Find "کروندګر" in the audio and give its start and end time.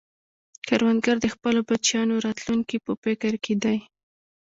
0.67-1.15